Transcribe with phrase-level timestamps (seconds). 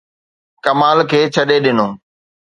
[0.63, 1.87] ڪمال کي ڇڏي ڏنو.